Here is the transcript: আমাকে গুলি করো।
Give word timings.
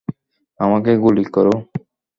আমাকে 0.59 0.91
গুলি 1.03 1.23
করো। 1.35 1.55